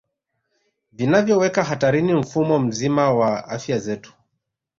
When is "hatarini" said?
1.63-2.13